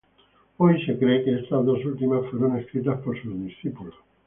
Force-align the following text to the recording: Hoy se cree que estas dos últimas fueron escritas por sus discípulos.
Hoy 0.57 0.83
se 0.83 0.97
cree 0.97 1.23
que 1.23 1.35
estas 1.41 1.63
dos 1.63 1.85
últimas 1.85 2.25
fueron 2.31 2.57
escritas 2.57 2.99
por 3.01 3.21
sus 3.21 3.39
discípulos. 3.43 3.93